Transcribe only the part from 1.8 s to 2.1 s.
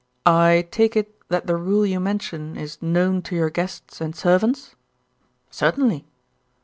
you